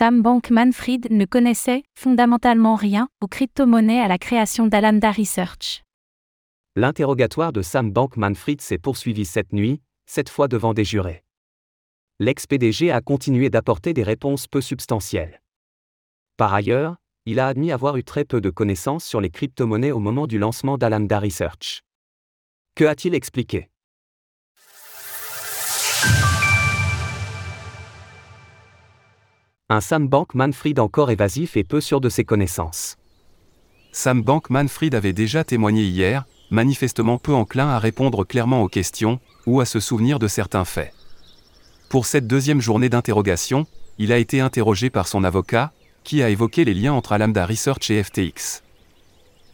[0.00, 5.82] Sam Bankman-Fried ne connaissait fondamentalement rien aux crypto-monnaies à la création d'Alameda Research.
[6.74, 11.22] L'interrogatoire de Sam Bankman-Fried s'est poursuivi cette nuit, cette fois devant des jurés.
[12.18, 15.42] L'ex-PDG a continué d'apporter des réponses peu substantielles.
[16.38, 16.96] Par ailleurs,
[17.26, 20.38] il a admis avoir eu très peu de connaissances sur les crypto-monnaies au moment du
[20.38, 21.82] lancement d'Alameda Research.
[22.74, 23.68] Que a-t-il expliqué?
[29.72, 32.98] Un Sam Bankman-Fried encore évasif et peu sûr de ses connaissances.
[33.92, 39.60] Sam Bankman-Fried avait déjà témoigné hier, manifestement peu enclin à répondre clairement aux questions, ou
[39.60, 40.92] à se souvenir de certains faits.
[41.88, 43.64] Pour cette deuxième journée d'interrogation,
[43.98, 47.92] il a été interrogé par son avocat, qui a évoqué les liens entre Alameda Research
[47.92, 48.64] et FTX.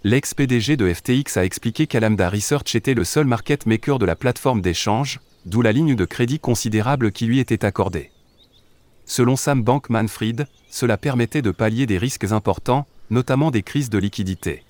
[0.03, 4.63] L'ex-PDG de FTX a expliqué qu'Alameda Research était le seul market maker de la plateforme
[4.63, 8.13] d'échange, d'où la ligne de crédit considérable qui lui était accordée.
[9.07, 14.65] Selon Sam Bankman-Fried, cela permettait de pallier des risques importants, notamment des crises de liquidité.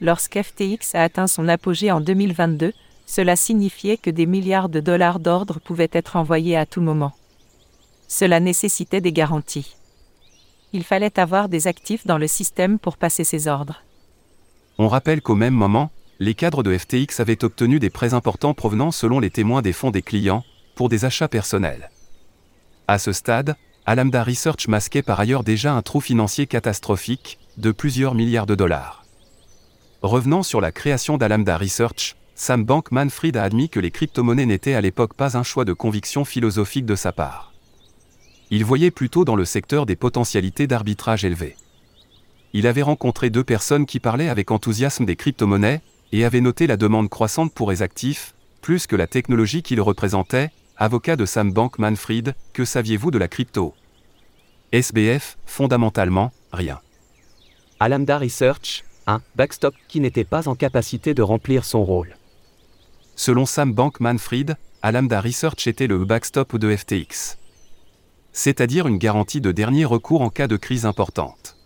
[0.00, 2.72] Lorsqu'FTX a atteint son apogée en 2022,
[3.06, 7.12] cela signifiait que des milliards de dollars d'ordre pouvaient être envoyés à tout moment.
[8.08, 9.76] Cela nécessitait des garanties.
[10.72, 13.82] Il fallait avoir des actifs dans le système pour passer ces ordres.
[14.78, 18.90] On rappelle qu'au même moment, les cadres de FTX avaient obtenu des prêts importants provenant
[18.90, 21.90] selon les témoins des fonds des clients, pour des achats personnels.
[22.86, 28.14] À ce stade, Alameda Research masquait par ailleurs déjà un trou financier catastrophique, de plusieurs
[28.14, 29.04] milliards de dollars.
[30.02, 34.82] Revenant sur la création d'Alameda Research, Sam Bankman-Fried a admis que les crypto-monnaies n'étaient à
[34.82, 37.54] l'époque pas un choix de conviction philosophique de sa part.
[38.50, 41.56] Il voyait plutôt dans le secteur des potentialités d'arbitrage élevées.
[42.52, 45.80] Il avait rencontré deux personnes qui parlaient avec enthousiasme des crypto-monnaies,
[46.12, 49.82] et avait noté la demande croissante pour les actifs, plus que la technologie qui le
[49.82, 53.74] représentait, avocat de Sam Bankman-Fried, que saviez-vous de la crypto?
[54.72, 56.80] SBF, fondamentalement, rien.
[57.80, 62.16] Alameda Research, un backstop qui n'était pas en capacité de remplir son rôle.
[63.16, 67.38] Selon Sam Bankman-Fried, Alameda Research était le backstop de FTX.
[68.32, 71.56] C'est-à-dire une garantie de dernier recours en cas de crise importante.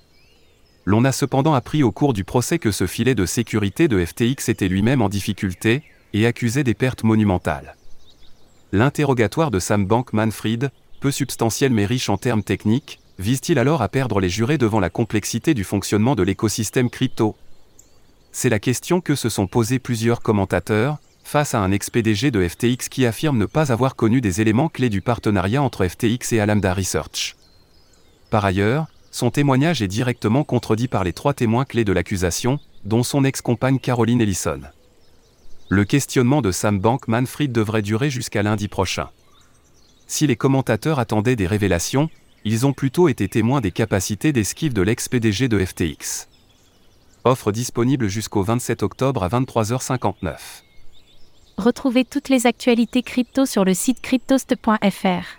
[0.85, 4.49] L'on a cependant appris au cours du procès que ce filet de sécurité de FTX
[4.49, 5.83] était lui-même en difficulté,
[6.13, 7.77] et accusait des pertes monumentales.
[8.71, 10.71] L'interrogatoire de Sam Bankman-Fried,
[11.01, 14.91] peu substantiel mais riche en termes techniques, vise-t-il alors à perdre les jurés devant la
[14.91, 17.35] complexité du fonctionnement de l'écosystème crypto?
[18.31, 22.91] C'est la question que se sont posés plusieurs commentateurs, face à un ex-PDG de FTX
[22.91, 26.75] qui affirme ne pas avoir connu des éléments clés du partenariat entre FTX et Alameda
[26.75, 27.37] Research.
[28.31, 33.03] Par ailleurs, son témoignage est directement contredit par les trois témoins clés de l'accusation, dont
[33.03, 34.61] son ex-compagne Caroline Ellison.
[35.71, 39.11] Le questionnement de Sam Bankman-Fried devrait durer jusqu'à lundi prochain.
[40.07, 42.09] Si les commentateurs attendaient des révélations,
[42.45, 46.29] ils ont plutôt été témoins des capacités d'esquive de l'ex-PDG de FTX.
[47.25, 50.37] Offre disponible jusqu'au 27 octobre à 23h59.
[51.59, 55.39] Retrouvez toutes les actualités crypto sur le site cryptost.fr.